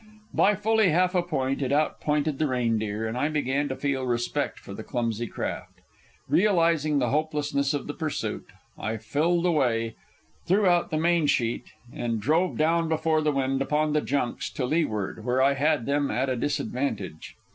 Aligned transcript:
By 0.33 0.55
fully 0.55 0.89
half 0.89 1.13
a 1.13 1.21
point 1.21 1.61
it 1.61 1.71
outpointed 1.71 2.39
the 2.39 2.47
Reindeer, 2.47 3.05
and 3.05 3.15
I 3.15 3.29
began 3.29 3.67
to 3.69 3.75
feel 3.75 4.03
respect 4.03 4.57
for 4.57 4.73
the 4.73 4.81
clumsy 4.83 5.27
craft. 5.27 5.73
Realizing 6.27 6.97
the 6.97 7.11
hopelessness 7.11 7.71
of 7.75 7.85
the 7.85 7.93
pursuit, 7.93 8.47
I 8.79 8.97
filled 8.97 9.45
away, 9.45 9.93
threw 10.47 10.65
out 10.65 10.89
the 10.89 10.97
main 10.97 11.27
sheet, 11.27 11.65
and 11.93 12.19
drove 12.19 12.57
down 12.57 12.89
before 12.89 13.21
the 13.21 13.31
wind 13.31 13.61
upon 13.61 13.93
the 13.93 14.01
junks 14.01 14.49
to 14.53 14.65
leeward, 14.65 15.23
where 15.23 15.39
I 15.39 15.53
had 15.53 15.85
them 15.85 16.09
at 16.09 16.29
a 16.29 16.35
disadvantage. 16.35 17.35